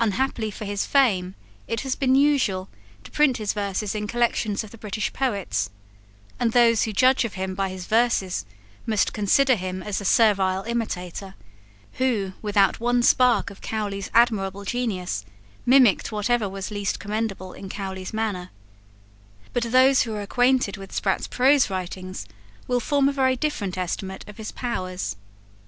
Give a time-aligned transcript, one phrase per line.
[0.00, 1.36] Unhappily for his fame,
[1.68, 2.68] it has been usual
[3.04, 5.70] to print his verses in collections of the British poets;
[6.40, 8.44] and those who judge of him by his verses
[8.84, 11.36] must consider him as a servile imitator,
[11.98, 15.24] who, without one spark of Cowley's admirable genius,
[15.64, 18.50] mimicked whatever was least commendable in Cowley's manner:
[19.52, 22.26] but those who are acquainted with Sprat's prose writings
[22.66, 25.14] will form a very different estimate of his powers.